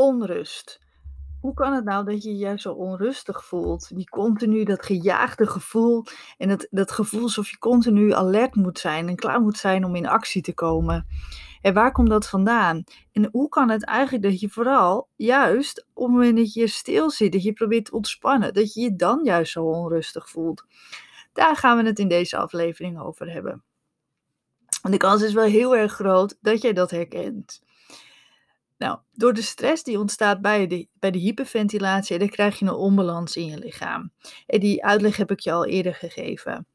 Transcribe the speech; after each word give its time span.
Onrust. 0.00 0.80
Hoe 1.40 1.54
kan 1.54 1.72
het 1.72 1.84
nou 1.84 2.04
dat 2.04 2.22
je 2.22 2.30
je 2.30 2.36
juist 2.36 2.62
zo 2.62 2.72
onrustig 2.72 3.44
voelt? 3.44 3.96
Die 3.96 4.08
continu 4.08 4.64
dat 4.64 4.84
gejaagde 4.84 5.46
gevoel 5.46 6.04
en 6.36 6.48
dat, 6.48 6.66
dat 6.70 6.90
gevoel 6.90 7.22
alsof 7.22 7.50
je 7.50 7.58
continu 7.58 8.12
alert 8.12 8.54
moet 8.54 8.78
zijn 8.78 9.08
en 9.08 9.16
klaar 9.16 9.40
moet 9.40 9.56
zijn 9.56 9.84
om 9.84 9.94
in 9.94 10.06
actie 10.06 10.42
te 10.42 10.54
komen. 10.54 11.06
En 11.60 11.74
waar 11.74 11.92
komt 11.92 12.08
dat 12.08 12.28
vandaan? 12.28 12.84
En 13.12 13.28
hoe 13.32 13.48
kan 13.48 13.70
het 13.70 13.84
eigenlijk 13.84 14.24
dat 14.24 14.40
je 14.40 14.48
vooral 14.48 15.08
juist 15.16 15.86
op 15.94 16.04
het 16.04 16.12
moment 16.12 16.36
dat 16.36 16.52
je 16.52 16.66
stil 16.66 17.10
zit, 17.10 17.32
dat 17.32 17.42
je 17.42 17.52
probeert 17.52 17.84
te 17.84 17.92
ontspannen, 17.92 18.54
dat 18.54 18.74
je 18.74 18.80
je 18.80 18.96
dan 18.96 19.20
juist 19.24 19.52
zo 19.52 19.64
onrustig 19.64 20.30
voelt? 20.30 20.64
Daar 21.32 21.56
gaan 21.56 21.76
we 21.76 21.84
het 21.84 21.98
in 21.98 22.08
deze 22.08 22.36
aflevering 22.36 23.00
over 23.00 23.32
hebben. 23.32 23.62
En 24.82 24.90
de 24.90 24.96
kans 24.96 25.22
is 25.22 25.32
wel 25.32 25.44
heel 25.44 25.76
erg 25.76 25.92
groot 25.92 26.38
dat 26.40 26.62
jij 26.62 26.72
dat 26.72 26.90
herkent. 26.90 27.66
Nou, 28.78 28.98
door 29.12 29.32
de 29.32 29.42
stress 29.42 29.82
die 29.82 29.98
ontstaat 29.98 30.40
bij 30.40 30.66
de, 30.66 30.88
bij 30.92 31.10
de 31.10 31.18
hyperventilatie, 31.18 32.18
dan 32.18 32.28
krijg 32.28 32.58
je 32.58 32.64
een 32.64 32.72
onbalans 32.72 33.36
in 33.36 33.46
je 33.46 33.58
lichaam. 33.58 34.12
En 34.46 34.60
die 34.60 34.84
uitleg 34.84 35.16
heb 35.16 35.30
ik 35.30 35.40
je 35.40 35.52
al 35.52 35.66
eerder 35.66 35.94
gegeven. 35.94 36.66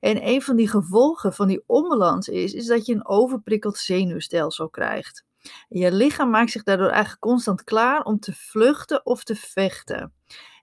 En 0.00 0.26
een 0.26 0.42
van 0.42 0.56
die 0.56 0.68
gevolgen 0.68 1.32
van 1.32 1.48
die 1.48 1.62
onbalans 1.66 2.28
is, 2.28 2.52
is 2.52 2.66
dat 2.66 2.86
je 2.86 2.94
een 2.94 3.06
overprikkeld 3.06 3.78
zenuwstelsel 3.78 4.68
krijgt. 4.68 5.24
je 5.68 5.92
lichaam 5.92 6.30
maakt 6.30 6.50
zich 6.50 6.62
daardoor 6.62 6.88
eigenlijk 6.88 7.20
constant 7.20 7.64
klaar 7.64 8.02
om 8.02 8.18
te 8.18 8.32
vluchten 8.34 9.06
of 9.06 9.24
te 9.24 9.34
vechten. 9.34 10.12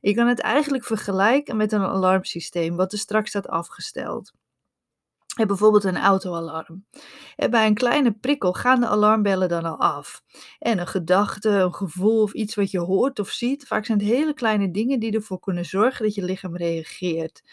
Je 0.02 0.14
kan 0.16 0.28
het 0.28 0.40
eigenlijk 0.40 0.84
vergelijken 0.86 1.58
met 1.58 1.72
een 1.72 1.84
alarmsysteem 1.84 2.76
wat 2.76 2.92
er 2.92 2.98
straks 2.98 3.30
staat 3.30 3.48
afgesteld 3.48 4.34
bijvoorbeeld 5.46 5.84
een 5.84 5.98
autoalarm. 5.98 6.86
bij 7.50 7.67
een 7.67 7.73
kleine 7.73 8.12
prikkel 8.12 8.53
gaan 8.53 8.80
de 8.80 8.88
alarmbellen 8.88 9.50
dan 9.50 9.66
al 9.66 9.80
af. 9.80 10.23
En 10.59 10.80
een 10.80 10.88
gedachte, 10.88 11.50
een 11.50 11.73
gevoel 11.73 12.22
of 12.22 12.34
iets 12.34 12.56
wat 12.56 12.72
je 12.72 12.80
hoort 12.80 13.20
of 13.20 13.30
ziet, 13.30 13.67
vaak 13.67 13.86
zijn 13.86 14.00
het 14.00 14.08
hele 14.08 14.34
kleine 14.34 14.72
dingen 14.72 15.00
die 15.00 15.12
ervoor 15.12 15.39
kunnen 15.39 15.66
zorgen 15.66 16.06
dat 16.06 16.16
je 16.16 16.23
lichaam 16.23 16.58
reageert. 16.58 17.44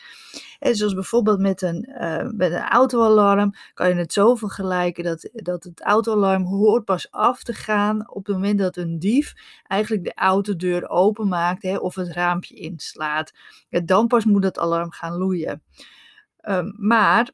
En 0.58 0.74
zoals 0.74 0.94
bijvoorbeeld 0.94 1.40
met 1.40 1.62
een, 1.62 1.88
uh, 2.00 2.30
met 2.30 2.52
een 2.52 2.68
autoalarm 2.68 3.52
kan 3.74 3.88
je 3.88 3.94
het 3.94 4.12
zo 4.12 4.34
vergelijken 4.34 5.04
dat, 5.04 5.30
dat 5.32 5.64
het 5.64 5.82
autoalarm 5.82 6.44
hoort 6.44 6.84
pas 6.84 7.10
af 7.10 7.42
te 7.42 7.52
gaan 7.52 8.10
op 8.10 8.26
het 8.26 8.34
moment 8.34 8.58
dat 8.58 8.76
een 8.76 8.98
dief 8.98 9.34
eigenlijk 9.62 10.04
de 10.04 10.14
autodeur 10.14 10.88
openmaakt 10.88 11.62
hè, 11.62 11.76
of 11.76 11.94
het 11.94 12.08
raampje 12.08 12.54
inslaat. 12.54 13.32
dan 13.84 14.06
pas 14.06 14.24
moet 14.24 14.44
het 14.44 14.58
alarm 14.58 14.90
gaan 14.90 15.16
loeien. 15.16 15.62
Um, 16.48 16.74
maar 16.76 17.30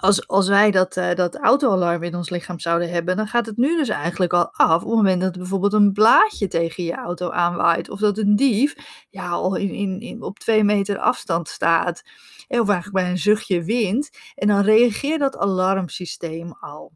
als, 0.00 0.28
als 0.28 0.48
wij 0.48 0.70
dat, 0.70 0.96
uh, 0.96 1.14
dat 1.14 1.36
autoalarm 1.36 2.02
in 2.02 2.14
ons 2.14 2.30
lichaam 2.30 2.60
zouden 2.60 2.90
hebben, 2.90 3.16
dan 3.16 3.26
gaat 3.26 3.46
het 3.46 3.56
nu 3.56 3.76
dus 3.76 3.88
eigenlijk 3.88 4.32
al 4.32 4.52
af 4.52 4.82
op 4.82 4.88
het 4.88 4.96
moment 4.96 5.20
dat 5.20 5.36
bijvoorbeeld 5.36 5.72
een 5.72 5.92
blaadje 5.92 6.48
tegen 6.48 6.84
je 6.84 6.94
auto 6.94 7.30
aanwaait. 7.30 7.90
Of 7.90 8.00
dat 8.00 8.18
een 8.18 8.36
dief 8.36 8.74
ja, 9.10 9.28
al 9.28 9.56
in, 9.56 9.70
in, 9.70 10.00
in, 10.00 10.22
op 10.22 10.38
twee 10.38 10.64
meter 10.64 10.98
afstand 10.98 11.48
staat. 11.48 12.02
Of 12.48 12.68
eigenlijk 12.68 12.92
bij 12.92 13.10
een 13.10 13.18
zuchtje 13.18 13.64
wind. 13.64 14.10
En 14.34 14.48
dan 14.48 14.60
reageert 14.60 15.20
dat 15.20 15.36
alarmsysteem 15.36 16.52
al. 16.60 16.92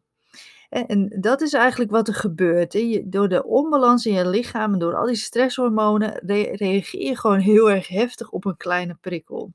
En 0.69 1.17
dat 1.19 1.41
is 1.41 1.53
eigenlijk 1.53 1.91
wat 1.91 2.07
er 2.07 2.13
gebeurt. 2.13 2.77
Door 3.11 3.29
de 3.29 3.45
onbalans 3.45 4.05
in 4.05 4.13
je 4.13 4.27
lichaam 4.27 4.73
en 4.73 4.79
door 4.79 4.95
al 4.95 5.05
die 5.05 5.15
stresshormonen 5.15 6.21
reageer 6.55 7.07
je 7.07 7.17
gewoon 7.17 7.39
heel 7.39 7.71
erg 7.71 7.87
heftig 7.87 8.29
op 8.29 8.45
een 8.45 8.57
kleine 8.57 8.97
prikkel. 9.01 9.51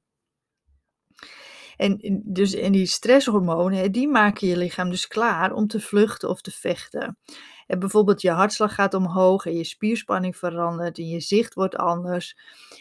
En, 1.77 2.23
dus, 2.25 2.55
en 2.55 2.73
die 2.73 2.87
stresshormonen, 2.87 3.93
die 3.93 4.09
maken 4.09 4.49
je 4.49 4.57
lichaam 4.57 4.91
dus 4.91 5.07
klaar 5.07 5.53
om 5.53 5.67
te 5.67 5.81
vluchten 5.81 6.29
of 6.29 6.41
te 6.41 6.51
vechten. 6.51 7.19
En 7.67 7.79
bijvoorbeeld 7.79 8.23
je 8.23 8.31
hartslag 8.31 8.75
gaat 8.75 8.95
omhoog 8.95 9.47
en 9.47 9.57
je 9.57 9.65
spierspanning 9.65 10.37
verandert 10.37 10.99
en 10.99 11.09
je 11.09 11.21
zicht 11.21 11.55
wordt 11.55 11.77
anders. 11.77 12.37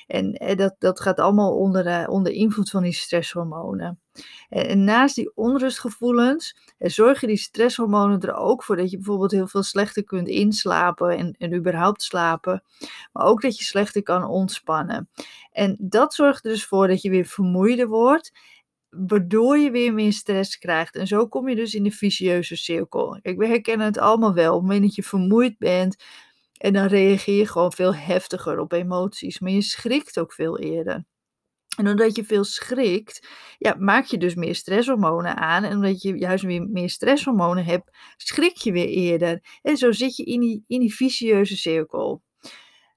En, 0.08 0.56
dat, 0.56 0.76
dat 0.80 1.00
gaat 1.00 1.20
allemaal 1.20 1.58
onder, 1.58 1.88
uh, 1.88 2.10
onder 2.10 2.32
invloed 2.32 2.70
van 2.70 2.84
die 2.84 2.94
stresshormonen. 2.94 4.00
En, 4.50 4.84
naast 4.84 5.16
die 5.16 5.32
onrustgevoelens 5.36 6.58
zorgen 6.78 7.28
die 7.28 7.38
stresshormonen 7.38 8.22
er 8.22 8.34
ook 8.34 8.64
voor 8.64 8.76
dat 8.76 8.92
je 8.92 8.98
bijvoorbeeld 8.98 9.32
heel 9.32 9.48
veel 9.48 9.64
slechter 9.64 10.04
kunt 10.04 10.28
inslapen 10.28 11.18
en, 11.18 11.36
en 11.38 11.54
überhaupt 11.54 12.02
slapen. 12.02 12.64
Maar 13.12 13.26
ook 13.26 13.42
dat 13.42 13.58
je 13.58 13.64
slechter 13.64 14.04
kan 14.04 14.24
ontspannen. 14.24 15.10
En 15.52 15.76
dat 15.80 16.14
zorgt 16.14 16.46
er 16.46 16.52
dus 16.52 16.66
voor 16.66 16.88
dat 16.88 17.02
je 17.02 17.10
weer 17.10 17.26
vermoeider 17.26 17.88
wordt 17.88 18.32
waardoor 19.08 19.58
je 19.58 19.72
weer 19.72 19.94
meer 19.94 20.14
stress 20.14 20.58
krijgt. 20.58 20.96
En 20.96 21.08
zo 21.08 21.28
kom 21.28 21.50
je 21.50 21.56
dus 21.56 21.74
in 21.74 21.84
de 21.84 21.92
vicieuze 21.92 22.56
cirkel. 22.56 23.20
Kijk, 23.22 23.38
we 23.38 23.48
herkennen 23.48 23.86
het 23.86 23.98
allemaal 23.98 24.34
wel. 24.34 24.54
Op 24.54 24.60
het 24.60 24.70
moment 24.70 24.86
dat 24.86 24.96
je 24.96 25.04
vermoeid 25.04 25.58
bent, 25.58 26.04
en 26.58 26.74
dan 26.74 26.88
reageer 26.88 27.38
je 27.38 27.48
gewoon 27.48 27.74
veel 27.74 27.96
heftiger 27.96 28.60
op 28.60 28.72
emoties. 28.72 29.40
Maar 29.40 29.52
je 29.52 29.62
schrikt 29.62 30.20
ook 30.20 30.34
veel 30.34 30.60
eerder. 30.60 31.06
En 31.78 31.88
omdat 31.88 32.16
je 32.16 32.24
veel 32.24 32.44
schrikt, 32.44 33.28
ja, 33.58 33.76
maak 33.80 34.06
je 34.06 34.18
dus 34.18 34.36
meer 34.36 34.56
stresshormonen 34.56 35.36
aan. 35.36 35.64
En 35.64 35.76
omdat 35.76 36.02
je 36.02 36.18
juist 36.18 36.44
weer 36.44 36.68
meer 36.70 36.90
stresshormonen 36.90 37.66
hebt, 37.66 37.98
schrik 38.18 38.58
je 38.58 38.72
weer 38.72 38.88
eerder. 38.88 39.60
En 39.62 39.78
zo 39.78 39.92
zit 39.92 40.16
je 40.16 40.24
in 40.24 40.40
die, 40.40 40.64
in 40.68 40.80
die 40.80 40.96
vicieuze 40.96 41.58
cirkel. 41.58 42.22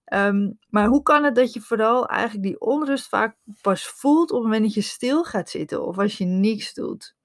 Ehm, 0.08 0.50
maar 0.68 0.86
hoe 0.86 1.02
kan 1.02 1.24
het 1.24 1.34
dat 1.34 1.52
je 1.52 1.60
vooral 1.60 2.06
eigenlijk 2.06 2.42
die 2.46 2.60
onrust 2.60 3.08
vaak 3.08 3.36
pas 3.60 3.86
voelt 3.86 4.30
op 4.30 4.36
het 4.36 4.44
moment 4.44 4.62
dat 4.62 4.74
je 4.74 4.80
stil 4.80 5.24
gaat 5.24 5.50
zitten 5.50 5.86
of 5.86 5.98
als 5.98 6.18
je 6.18 6.24
niks 6.24 6.74
doet? 6.74 7.16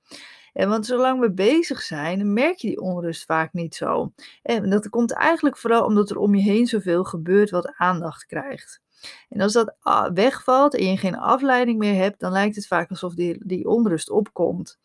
En 0.54 0.70
want 0.70 0.86
zolang 0.86 1.20
we 1.20 1.34
bezig 1.34 1.82
zijn, 1.82 2.34
merk 2.34 2.58
je 2.58 2.68
die 2.68 2.82
onrust 2.82 3.26
vaak 3.26 3.54
niet 3.54 3.76
zo. 3.76 4.14
En 4.42 4.70
dat 4.70 4.90
komt 4.90 5.14
eigenlijk 5.14 5.58
vooral 5.58 5.86
omdat 5.86 6.10
er 6.10 6.18
om 6.18 6.36
je 6.36 6.42
heen 6.42 6.66
zoveel 6.66 7.04
gebeurt 7.04 7.50
wat 7.50 7.74
aandacht 7.76 8.26
krijgt. 8.26 8.82
En 9.30 9.42
als 9.42 9.54
dat 9.54 9.76
wegvalt 10.14 10.76
en 10.76 10.86
je 10.86 10.98
geen 10.98 11.18
afleiding 11.18 11.78
meer 11.78 11.96
hebt, 11.96 12.20
dan 12.20 12.32
lijkt 12.32 12.56
het 12.56 12.68
vaak 12.68 12.90
alsof 12.90 13.14
die, 13.14 13.42
die 13.46 13.68
onrust 13.68 14.10
opkomt. 14.10 14.80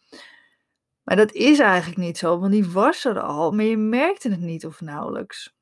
Maar 1.03 1.17
dat 1.17 1.33
is 1.33 1.59
eigenlijk 1.59 2.01
niet 2.01 2.19
zo, 2.19 2.39
want 2.39 2.53
die 2.53 2.71
was 2.71 3.05
er 3.05 3.21
al, 3.21 3.51
maar 3.51 3.65
je 3.65 3.77
merkte 3.77 4.31
het 4.31 4.41
niet 4.41 4.67
of 4.67 4.81
nauwelijks. 4.81 5.58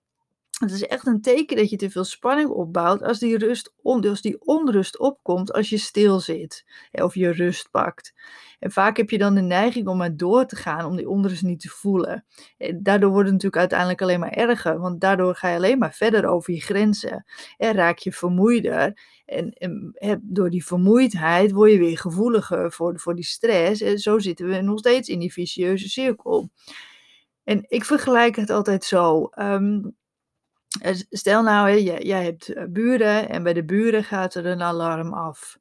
Het 0.57 0.71
is 0.71 0.87
echt 0.87 1.07
een 1.07 1.21
teken 1.21 1.57
dat 1.57 1.71
je 1.71 1.77
te 1.77 1.91
veel 1.91 2.05
spanning 2.05 2.49
opbouwt 2.49 3.03
als 3.03 3.19
die, 3.19 3.39
rust, 3.39 3.73
als 3.83 4.21
die 4.21 4.41
onrust 4.41 4.99
opkomt 4.99 5.53
als 5.53 5.69
je 5.69 5.79
stil 5.79 6.21
zit 6.21 6.65
of 6.93 7.15
je 7.15 7.31
rust 7.31 7.71
pakt. 7.71 8.15
En 8.59 8.71
vaak 8.71 8.97
heb 8.97 9.11
je 9.11 9.19
dan 9.19 9.35
de 9.35 9.41
neiging 9.41 9.87
om 9.87 9.97
maar 9.97 10.17
door 10.17 10.47
te 10.47 10.57
gaan 10.57 10.85
om 10.85 10.97
die 10.97 11.09
onrust 11.09 11.43
niet 11.43 11.61
te 11.61 11.69
voelen. 11.69 12.25
En 12.59 12.83
daardoor 12.83 13.11
wordt 13.11 13.25
het 13.25 13.33
natuurlijk 13.33 13.61
uiteindelijk 13.61 14.03
alleen 14.03 14.21
maar 14.21 14.31
erger, 14.31 14.79
want 14.79 15.01
daardoor 15.01 15.35
ga 15.35 15.49
je 15.49 15.57
alleen 15.57 15.79
maar 15.79 15.95
verder 15.95 16.27
over 16.27 16.55
je 16.55 16.61
grenzen 16.61 17.25
en 17.57 17.73
raak 17.73 17.99
je 17.99 18.13
vermoeider. 18.13 18.99
En, 19.25 19.51
en 19.51 20.21
door 20.23 20.51
die 20.51 20.67
vermoeidheid 20.67 21.53
word 21.53 21.71
je 21.71 21.79
weer 21.79 21.99
gevoeliger 21.99 22.73
voor, 22.73 23.01
voor 23.01 23.15
die 23.15 23.25
stress. 23.25 23.81
En 23.81 23.99
zo 23.99 24.19
zitten 24.19 24.49
we 24.49 24.61
nog 24.61 24.79
steeds 24.79 25.09
in 25.09 25.19
die 25.19 25.33
vicieuze 25.33 25.89
cirkel. 25.89 26.51
En 27.45 27.65
ik 27.69 27.85
vergelijk 27.85 28.37
het 28.37 28.51
altijd 28.51 28.85
zo. 28.85 29.29
Um, 29.39 29.85
eh, 29.85 29.91
stel 31.11 31.43
nou, 31.43 31.69
hè, 31.71 31.75
jij, 31.99 32.25
hebt 32.25 32.49
eh, 32.49 32.65
buren 32.69 33.29
en 33.29 33.43
bij 33.43 33.53
de 33.53 33.65
buren 33.65 34.05
gaat 34.05 34.35
er 34.35 34.47
een 34.47 34.63
alarm 34.63 35.13
af. 35.13 35.59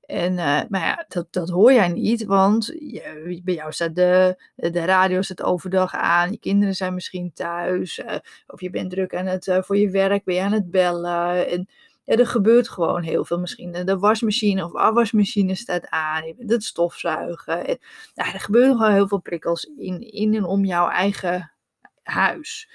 En, 0.00 0.32
uh, 0.32 0.60
maar 0.68 0.80
ja, 0.80 1.04
dat, 1.08 1.26
dat 1.30 1.48
hoor 1.48 1.72
jij 1.72 1.88
niet, 1.88 2.24
want 2.24 2.66
je, 2.66 3.40
bij 3.44 3.54
jou 3.54 3.72
staat 3.72 3.94
de, 3.94 4.42
de 4.54 4.84
radio 4.84 5.22
staat 5.22 5.42
overdag 5.42 5.94
aan, 5.94 6.30
je 6.30 6.38
kinderen 6.38 6.74
zijn 6.74 6.94
misschien 6.94 7.32
thuis, 7.32 7.98
uh, 7.98 8.14
of 8.46 8.60
je 8.60 8.70
bent 8.70 8.90
druk 8.90 9.14
aan 9.14 9.26
het, 9.26 9.58
voor 9.60 9.76
je 9.76 9.90
werk, 9.90 10.24
ben 10.24 10.34
je 10.34 10.40
aan 10.40 10.52
het 10.52 10.70
bellen. 10.70 11.48
En 11.48 11.68
ja, 12.10 12.16
er 12.16 12.26
gebeurt 12.26 12.68
gewoon 12.68 13.02
heel 13.02 13.24
veel. 13.24 13.38
Misschien 13.38 13.72
de 13.72 13.98
wasmachine 13.98 14.64
of 14.64 14.74
afwasmachine 14.74 15.54
staat 15.54 15.88
aan, 15.88 16.26
je 16.26 16.34
het 16.46 16.64
stofzuigen. 16.64 17.66
En, 17.66 17.78
ja, 18.14 18.32
er 18.32 18.40
gebeuren 18.40 18.76
gewoon 18.76 18.92
heel 18.92 19.08
veel 19.08 19.20
prikkels 19.20 19.64
in, 19.76 20.00
in 20.00 20.34
en 20.34 20.44
om 20.44 20.64
jouw 20.64 20.88
eigen 20.88 21.52
huis. 22.02 22.68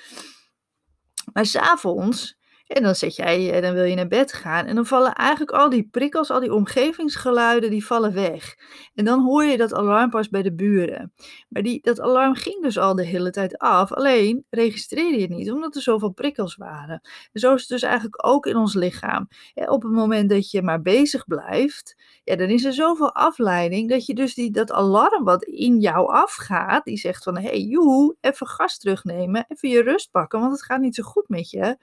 Maar 1.35 1.45
s'avonds, 1.45 2.37
en 2.67 2.83
dan 2.83 2.95
zet 2.95 3.15
jij, 3.15 3.51
eh, 3.51 3.62
dan 3.62 3.73
wil 3.73 3.83
je 3.83 3.95
naar 3.95 4.07
bed 4.07 4.33
gaan. 4.33 4.65
En 4.65 4.75
dan 4.75 4.85
vallen 4.85 5.13
eigenlijk 5.13 5.51
al 5.51 5.69
die 5.69 5.88
prikkels, 5.91 6.31
al 6.31 6.39
die 6.39 6.53
omgevingsgeluiden, 6.53 7.69
die 7.69 7.85
vallen 7.85 8.13
weg. 8.13 8.56
En 8.95 9.06
dan 9.06 9.23
hoor 9.23 9.44
je 9.44 9.57
dat 9.57 9.73
alarm 9.73 10.09
pas 10.09 10.29
bij 10.29 10.41
de 10.41 10.53
buren. 10.53 11.13
Maar 11.50 11.63
die, 11.63 11.81
dat 11.81 12.01
alarm 12.01 12.35
ging 12.35 12.63
dus 12.63 12.77
al 12.77 12.95
de 12.95 13.06
hele 13.06 13.31
tijd 13.31 13.57
af. 13.57 13.94
Alleen 13.94 14.45
registreerde 14.50 15.15
je 15.15 15.21
het 15.21 15.29
niet, 15.29 15.51
omdat 15.51 15.75
er 15.75 15.81
zoveel 15.81 16.12
prikkels 16.12 16.56
waren. 16.56 17.01
En 17.31 17.39
zo 17.39 17.53
is 17.53 17.59
het 17.59 17.69
dus 17.69 17.81
eigenlijk 17.81 18.27
ook 18.27 18.45
in 18.45 18.56
ons 18.56 18.73
lichaam. 18.73 19.27
op 19.56 19.81
het 19.83 19.91
moment 19.91 20.29
dat 20.29 20.51
je 20.51 20.61
maar 20.61 20.81
bezig 20.81 21.25
blijft, 21.27 21.95
ja, 22.23 22.35
dan 22.35 22.50
is 22.50 22.65
er 22.65 22.73
zoveel 22.73 23.13
afleiding 23.13 23.89
dat 23.89 24.06
je 24.06 24.13
dus 24.13 24.33
die, 24.33 24.51
dat 24.51 24.71
alarm 24.71 25.23
wat 25.23 25.44
in 25.44 25.79
jou 25.79 26.11
afgaat, 26.11 26.83
die 26.83 26.97
zegt 26.97 27.23
van, 27.23 27.38
hé, 27.38 27.47
hey, 27.47 27.61
joe, 27.61 28.15
even 28.21 28.47
gas 28.47 28.77
terugnemen, 28.77 29.45
even 29.47 29.69
je 29.69 29.81
rust 29.81 30.11
pakken, 30.11 30.39
want 30.39 30.51
het 30.51 30.63
gaat 30.63 30.81
niet 30.81 30.95
zo 30.95 31.03
goed 31.03 31.29
met 31.29 31.50
je 31.50 31.77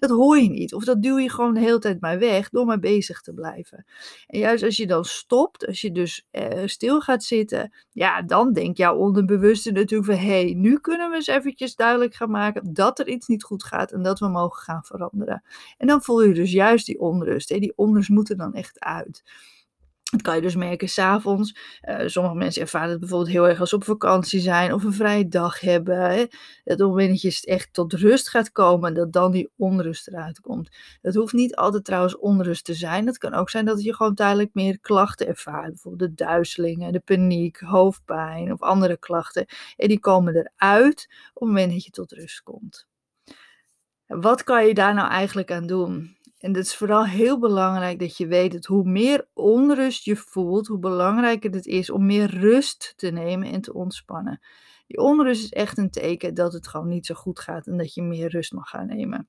Dat 0.00 0.10
hoor 0.10 0.38
je 0.38 0.48
niet. 0.48 0.74
Of 0.74 0.84
dat 0.84 1.02
duw 1.02 1.18
je 1.18 1.30
gewoon 1.30 1.54
de 1.54 1.60
hele 1.60 1.78
tijd 1.78 2.00
maar 2.00 2.18
weg 2.18 2.48
door 2.48 2.66
maar 2.66 2.78
bezig 2.78 3.20
te 3.20 3.32
blijven. 3.32 3.84
En 4.26 4.38
juist 4.38 4.64
als 4.64 4.76
je 4.76 4.86
dan 4.86 5.04
stopt, 5.04 5.66
als 5.66 5.80
je 5.80 5.92
dus 5.92 6.26
uh, 6.32 6.48
stil 6.64 7.00
gaat 7.00 7.24
zitten, 7.24 7.72
ja, 7.90 8.22
dan 8.22 8.52
denkt 8.52 8.78
jouw 8.78 8.96
onderbewuste 8.96 9.70
natuurlijk 9.70 10.10
van, 10.10 10.26
hé, 10.26 10.42
hey, 10.42 10.54
nu 10.54 10.78
kunnen 10.78 11.10
we 11.10 11.16
eens 11.16 11.26
eventjes 11.26 11.74
duidelijk 11.74 12.14
gaan 12.14 12.30
maken 12.30 12.72
dat 12.72 12.98
er 12.98 13.08
iets 13.08 13.26
niet 13.26 13.42
goed 13.42 13.64
gaat 13.64 13.92
en 13.92 14.02
dat 14.02 14.18
we 14.18 14.28
mogen 14.28 14.62
gaan 14.62 14.84
veranderen. 14.84 15.42
En 15.78 15.86
dan 15.86 16.02
voel 16.02 16.22
je 16.22 16.34
dus 16.34 16.52
juist 16.52 16.86
die 16.86 17.00
onrust. 17.00 17.48
Hè? 17.48 17.58
Die 17.58 17.72
onrust 17.76 18.08
moet 18.08 18.30
er 18.30 18.36
dan 18.36 18.54
echt 18.54 18.80
uit. 18.80 19.22
Dat 20.10 20.22
kan 20.22 20.34
je 20.34 20.42
dus 20.42 20.56
merken 20.56 20.88
s'avonds. 20.88 21.56
Uh, 21.82 22.06
sommige 22.06 22.34
mensen 22.34 22.62
ervaren 22.62 22.90
het 22.90 23.00
bijvoorbeeld 23.00 23.30
heel 23.30 23.48
erg 23.48 23.60
als 23.60 23.68
ze 23.68 23.74
op 23.74 23.84
vakantie 23.84 24.40
zijn 24.40 24.72
of 24.72 24.84
een 24.84 24.92
vrije 24.92 25.28
dag 25.28 25.60
hebben. 25.60 26.00
Hè? 26.00 26.24
Dat 26.64 26.80
op 26.80 26.96
het 26.96 27.08
dat 27.08 27.22
je 27.22 27.40
echt 27.44 27.72
tot 27.72 27.92
rust 27.92 28.28
gaat 28.28 28.52
komen, 28.52 28.94
dat 28.94 29.12
dan 29.12 29.32
die 29.32 29.50
onrust 29.56 30.08
eruit 30.08 30.40
komt. 30.40 30.68
Dat 31.02 31.14
hoeft 31.14 31.32
niet 31.32 31.56
altijd 31.56 31.84
trouwens 31.84 32.18
onrust 32.18 32.64
te 32.64 32.74
zijn. 32.74 33.06
Het 33.06 33.18
kan 33.18 33.34
ook 33.34 33.50
zijn 33.50 33.64
dat 33.64 33.82
je 33.82 33.94
gewoon 33.94 34.14
tijdelijk 34.14 34.54
meer 34.54 34.80
klachten 34.80 35.26
ervaart. 35.26 35.68
Bijvoorbeeld 35.68 36.16
de 36.16 36.24
duizelingen, 36.24 36.92
de 36.92 37.00
paniek, 37.00 37.60
hoofdpijn 37.60 38.52
of 38.52 38.60
andere 38.60 38.98
klachten. 38.98 39.46
En 39.76 39.88
die 39.88 40.00
komen 40.00 40.36
eruit 40.36 41.08
op 41.34 41.40
het 41.40 41.48
moment 41.48 41.72
dat 41.72 41.84
je 41.84 41.90
tot 41.90 42.12
rust 42.12 42.42
komt. 42.42 42.88
Wat 44.06 44.44
kan 44.44 44.66
je 44.66 44.74
daar 44.74 44.94
nou 44.94 45.10
eigenlijk 45.10 45.52
aan 45.52 45.66
doen? 45.66 46.16
En 46.40 46.54
het 46.54 46.66
is 46.66 46.76
vooral 46.76 47.04
heel 47.04 47.38
belangrijk 47.38 47.98
dat 47.98 48.16
je 48.16 48.26
weet 48.26 48.52
dat 48.52 48.64
hoe 48.64 48.84
meer 48.84 49.28
onrust 49.32 50.04
je 50.04 50.16
voelt, 50.16 50.66
hoe 50.66 50.78
belangrijker 50.78 51.50
het 51.50 51.66
is 51.66 51.90
om 51.90 52.06
meer 52.06 52.30
rust 52.30 52.92
te 52.96 53.10
nemen 53.10 53.52
en 53.52 53.60
te 53.60 53.72
ontspannen. 53.72 54.40
Die 54.86 54.98
onrust 54.98 55.44
is 55.44 55.52
echt 55.52 55.78
een 55.78 55.90
teken 55.90 56.34
dat 56.34 56.52
het 56.52 56.68
gewoon 56.68 56.88
niet 56.88 57.06
zo 57.06 57.14
goed 57.14 57.40
gaat 57.40 57.66
en 57.66 57.76
dat 57.76 57.94
je 57.94 58.02
meer 58.02 58.28
rust 58.28 58.52
mag 58.52 58.68
gaan 58.68 58.86
nemen. 58.86 59.28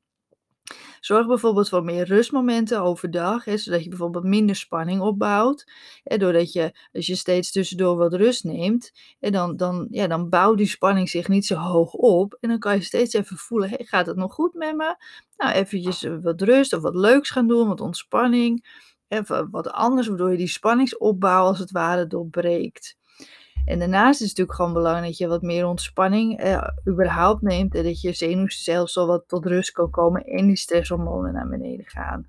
Zorg 1.00 1.28
bijvoorbeeld 1.28 1.70
voor 1.70 1.84
meer 1.84 2.06
rustmomenten 2.06 2.82
overdag, 2.82 3.46
hè, 3.46 3.58
zodat 3.58 3.84
je 3.84 3.90
bijvoorbeeld 3.90 4.24
minder 4.24 4.56
spanning 4.56 5.02
opbouwt. 5.02 5.72
Hè, 6.04 6.18
doordat 6.18 6.54
je, 6.54 6.72
als 6.94 7.06
je 7.06 7.16
steeds 7.16 7.52
tussendoor 7.52 7.98
wat 7.98 8.14
rust 8.14 8.44
neemt, 8.44 8.92
hè, 9.20 9.30
dan, 9.30 9.56
dan, 9.58 9.88
ja, 9.90 10.08
dan 10.08 10.30
bouwt 10.30 10.58
die 10.58 10.68
spanning 10.68 11.10
zich 11.10 11.28
niet 11.28 11.46
zo 11.46 11.56
hoog 11.56 11.94
op. 11.94 12.38
En 12.40 12.50
dan 12.50 12.60
kan 12.60 12.76
je 12.76 12.82
steeds 12.82 13.14
even 13.14 13.38
voelen, 13.38 13.70
gaat 13.78 14.06
het 14.06 14.18
nog 14.18 14.34
goed 14.34 14.54
met 14.54 14.76
me? 14.76 14.96
Nou, 15.38 15.54
eventjes 15.54 16.04
eh, 16.04 16.16
wat 16.22 16.42
rust 16.42 16.74
of 16.74 16.82
wat 16.82 16.96
leuks 16.96 17.30
gaan 17.30 17.48
doen, 17.48 17.68
wat 17.68 17.82
ontspanning. 17.82 18.80
Even 19.08 19.50
wat 19.50 19.72
anders, 19.72 20.08
waardoor 20.08 20.32
je 20.32 20.38
die 20.38 20.48
spanningsopbouw 20.48 21.46
als 21.46 21.60
het 21.60 21.72
ware 21.72 22.08
doorbreekt. 22.08 22.96
En 23.66 23.80
daarnaast 23.80 24.22
is 24.22 24.30
het 24.30 24.38
natuurlijk 24.38 24.56
gewoon 24.56 24.74
belangrijk 24.74 25.08
dat 25.08 25.18
je 25.18 25.28
wat 25.28 25.42
meer 25.42 25.66
ontspanning 25.66 26.40
eh, 26.40 26.68
überhaupt 26.88 27.42
neemt. 27.42 27.76
En 27.76 27.84
dat 27.84 28.02
je 28.02 28.14
zenuwstelsel 28.14 29.08
wat 29.08 29.24
tot 29.28 29.46
rust 29.46 29.72
kan 29.72 29.90
komen 29.90 30.24
en 30.24 30.48
die 30.48 30.58
stresshormonen 30.58 31.34
naar 31.34 31.50
beneden 31.50 31.86
gaan. 31.86 32.28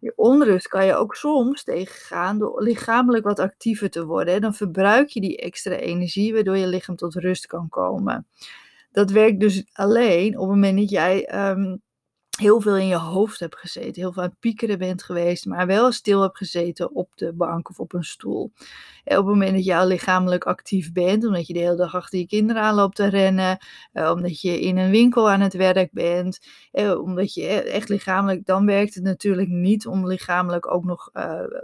Die 0.00 0.12
onrust 0.16 0.68
kan 0.68 0.86
je 0.86 0.94
ook 0.94 1.14
soms 1.14 1.64
tegengaan 1.64 2.38
door 2.38 2.62
lichamelijk 2.62 3.24
wat 3.24 3.38
actiever 3.38 3.90
te 3.90 4.06
worden. 4.06 4.40
Dan 4.40 4.54
verbruik 4.54 5.08
je 5.08 5.20
die 5.20 5.36
extra 5.36 5.74
energie, 5.74 6.32
waardoor 6.32 6.56
je 6.56 6.66
lichaam 6.66 6.96
tot 6.96 7.14
rust 7.14 7.46
kan 7.46 7.68
komen. 7.68 8.26
Dat 8.92 9.10
werkt 9.10 9.40
dus 9.40 9.64
alleen 9.72 10.38
op 10.38 10.40
het 10.40 10.54
moment 10.54 10.78
dat 10.78 10.90
jij 10.90 11.48
um, 11.50 11.82
heel 12.38 12.60
veel 12.60 12.76
in 12.76 12.86
je 12.86 12.96
hoofd 12.96 13.40
hebt 13.40 13.56
gezeten, 13.56 14.02
heel 14.02 14.12
veel 14.12 14.22
aan 14.22 14.28
het 14.28 14.38
piekeren 14.38 14.78
bent 14.78 15.02
geweest, 15.02 15.46
maar 15.46 15.66
wel 15.66 15.92
stil 15.92 16.22
hebt 16.22 16.36
gezeten 16.36 16.94
op 16.94 17.10
de 17.14 17.32
bank 17.32 17.68
of 17.68 17.78
op 17.78 17.92
een 17.92 18.04
stoel. 18.04 18.52
En 19.04 19.18
op 19.18 19.24
het 19.24 19.34
moment 19.34 19.54
dat 19.54 19.64
je 19.64 19.76
al 19.76 19.86
lichamelijk 19.86 20.44
actief 20.44 20.92
bent, 20.92 21.26
omdat 21.26 21.46
je 21.46 21.52
de 21.52 21.58
hele 21.58 21.76
dag 21.76 21.94
achter 21.94 22.18
je 22.18 22.26
kinderen 22.26 22.62
aan 22.62 22.74
loopt 22.74 22.96
te 22.96 23.06
rennen, 23.06 23.58
eh, 23.92 24.10
omdat 24.10 24.40
je 24.40 24.60
in 24.60 24.76
een 24.76 24.90
winkel 24.90 25.30
aan 25.30 25.40
het 25.40 25.54
werk 25.54 25.92
bent, 25.92 26.38
eh, 26.70 27.00
omdat 27.00 27.34
je 27.34 27.46
echt 27.48 27.88
lichamelijk, 27.88 28.46
dan 28.46 28.66
werkt 28.66 28.94
het 28.94 29.04
natuurlijk 29.04 29.48
niet 29.48 29.86
om 29.86 30.06
lichamelijk 30.06 30.72
ook 30.72 30.84
nog 30.84 31.10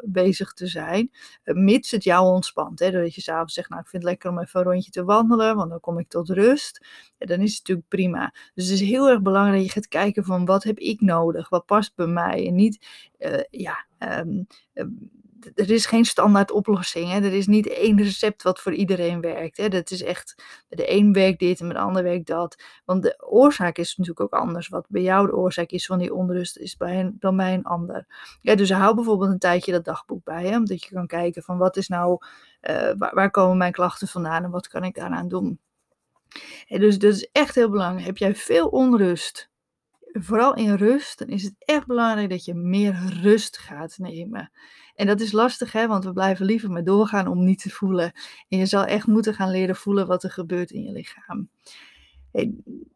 bezig 0.04 0.52
te 0.52 0.66
zijn, 0.66 1.10
mits 1.44 1.90
het 1.90 2.04
jou 2.04 2.26
ontspant. 2.26 2.78
Hè? 2.78 2.90
Doordat 2.90 3.14
je 3.14 3.20
s'avonds 3.20 3.54
zegt, 3.54 3.68
nou 3.68 3.80
ik 3.80 3.88
vind 3.88 4.02
het 4.02 4.12
lekker 4.12 4.30
om 4.30 4.38
even 4.38 4.60
een 4.60 4.66
rondje 4.66 4.90
te 4.90 5.04
wandelen, 5.04 5.56
want 5.56 5.70
dan 5.70 5.80
kom 5.80 5.98
ik 5.98 6.08
tot 6.08 6.28
rust. 6.28 6.86
Ja, 7.18 7.26
dan 7.26 7.40
is 7.40 7.50
het 7.50 7.58
natuurlijk 7.58 7.88
prima. 7.88 8.34
Dus 8.54 8.64
het 8.64 8.80
is 8.80 8.88
heel 8.88 9.08
erg 9.08 9.22
belangrijk 9.22 9.56
dat 9.56 9.66
je 9.66 9.72
gaat 9.72 9.88
kijken 9.88 10.24
van 10.24 10.44
wat 10.44 10.59
heb 10.64 10.78
ik 10.78 11.00
nodig, 11.00 11.48
wat 11.48 11.66
past 11.66 11.94
bij 11.94 12.06
mij 12.06 12.46
en 12.46 12.54
niet, 12.54 12.86
ja, 13.50 13.86
um, 13.98 14.46
er 15.54 15.70
is 15.70 15.86
geen 15.86 16.04
standaard 16.04 16.50
oplossing. 16.50 17.10
Hè? 17.10 17.16
Er 17.16 17.32
is 17.32 17.46
niet 17.46 17.68
één 17.68 18.02
recept 18.02 18.42
wat 18.42 18.60
voor 18.60 18.72
iedereen 18.72 19.20
werkt. 19.20 19.56
Hè? 19.56 19.68
Dat 19.68 19.90
is 19.90 20.02
echt, 20.02 20.42
de 20.68 20.92
een 20.92 21.12
werkt 21.12 21.38
dit 21.38 21.60
en 21.60 21.68
de 21.68 21.78
ander 21.78 22.02
werkt 22.02 22.26
dat. 22.26 22.62
Want 22.84 23.02
de 23.02 23.24
oorzaak 23.26 23.78
is 23.78 23.96
natuurlijk 23.96 24.34
ook 24.34 24.40
anders. 24.40 24.68
Wat 24.68 24.86
bij 24.88 25.02
jou 25.02 25.26
de 25.26 25.36
oorzaak 25.36 25.70
is 25.70 25.86
van 25.86 25.98
die 25.98 26.14
onrust, 26.14 26.56
is 26.56 26.76
bij 26.76 27.00
een, 27.00 27.16
dan 27.18 27.36
bij 27.36 27.54
een 27.54 27.64
ander. 27.64 28.06
Ja, 28.40 28.54
dus 28.54 28.72
hou 28.72 28.94
bijvoorbeeld 28.94 29.30
een 29.30 29.38
tijdje 29.38 29.72
dat 29.72 29.84
dagboek 29.84 30.24
bij. 30.24 30.46
Hè? 30.46 30.56
Omdat 30.56 30.84
je 30.84 30.94
kan 30.94 31.06
kijken 31.06 31.42
van 31.42 31.58
wat 31.58 31.76
is 31.76 31.88
nou, 31.88 32.18
waar, 32.98 33.14
waar 33.14 33.30
komen 33.30 33.56
mijn 33.56 33.72
klachten 33.72 34.08
vandaan 34.08 34.44
en 34.44 34.50
wat 34.50 34.68
kan 34.68 34.84
ik 34.84 34.94
daaraan 34.94 35.28
doen. 35.28 35.60
En 36.68 36.80
dus 36.80 36.98
dat 36.98 37.12
is 37.12 37.28
echt 37.32 37.54
heel 37.54 37.70
belangrijk. 37.70 38.06
Heb 38.06 38.16
jij 38.16 38.34
veel 38.34 38.68
onrust, 38.68 39.49
vooral 40.12 40.54
in 40.54 40.74
rust, 40.74 41.18
dan 41.18 41.28
is 41.28 41.42
het 41.42 41.54
echt 41.58 41.86
belangrijk 41.86 42.30
dat 42.30 42.44
je 42.44 42.54
meer 42.54 42.96
rust 43.22 43.58
gaat 43.58 43.98
nemen. 43.98 44.50
En 44.94 45.06
dat 45.06 45.20
is 45.20 45.32
lastig, 45.32 45.72
hè, 45.72 45.86
want 45.86 46.04
we 46.04 46.12
blijven 46.12 46.46
liever 46.46 46.70
maar 46.70 46.84
doorgaan 46.84 47.26
om 47.26 47.44
niet 47.44 47.62
te 47.62 47.70
voelen. 47.70 48.12
En 48.48 48.58
je 48.58 48.66
zal 48.66 48.84
echt 48.84 49.06
moeten 49.06 49.34
gaan 49.34 49.50
leren 49.50 49.76
voelen 49.76 50.06
wat 50.06 50.22
er 50.22 50.30
gebeurt 50.30 50.70
in 50.70 50.82
je 50.82 50.92
lichaam. 50.92 51.48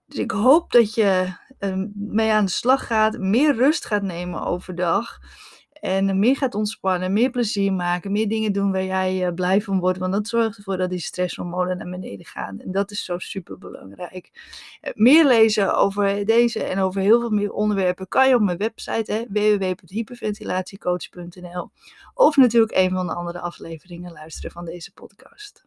Dus 0.06 0.18
ik 0.18 0.30
hoop 0.30 0.72
dat 0.72 0.94
je 0.94 1.36
uh, 1.58 1.84
mee 1.94 2.30
aan 2.30 2.44
de 2.44 2.50
slag 2.50 2.86
gaat, 2.86 3.18
meer 3.18 3.54
rust 3.54 3.84
gaat 3.84 4.02
nemen 4.02 4.42
overdag. 4.42 5.18
En 5.84 6.18
meer 6.18 6.36
gaat 6.36 6.54
ontspannen, 6.54 7.12
meer 7.12 7.30
plezier 7.30 7.72
maken, 7.72 8.12
meer 8.12 8.28
dingen 8.28 8.52
doen 8.52 8.72
waar 8.72 8.84
jij 8.84 9.26
uh, 9.26 9.32
blij 9.34 9.62
van 9.62 9.78
wordt. 9.78 9.98
Want 9.98 10.12
dat 10.12 10.28
zorgt 10.28 10.56
ervoor 10.56 10.76
dat 10.76 10.90
die 10.90 10.98
stresshormonen 10.98 11.76
naar 11.76 11.90
beneden 11.90 12.26
gaan. 12.26 12.60
En 12.60 12.72
dat 12.72 12.90
is 12.90 13.04
zo 13.04 13.18
super 13.18 13.58
belangrijk. 13.58 14.30
Uh, 14.82 14.90
meer 14.94 15.26
lezen 15.26 15.76
over 15.76 16.24
deze 16.24 16.62
en 16.62 16.78
over 16.78 17.00
heel 17.00 17.20
veel 17.20 17.30
meer 17.30 17.52
onderwerpen 17.52 18.08
kan 18.08 18.28
je 18.28 18.34
op 18.34 18.40
mijn 18.40 18.58
website 18.58 19.26
www.hyperventilatiecoach.nl. 19.28 21.70
Of 22.14 22.36
natuurlijk 22.36 22.76
een 22.76 22.90
van 22.90 23.06
de 23.06 23.14
andere 23.14 23.40
afleveringen 23.40 24.12
luisteren 24.12 24.50
van 24.50 24.64
deze 24.64 24.92
podcast. 24.92 25.64